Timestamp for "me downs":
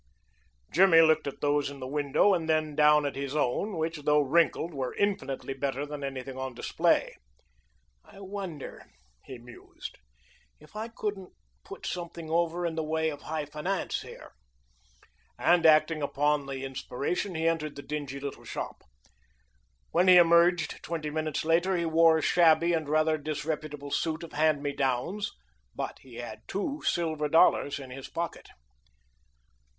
24.63-25.31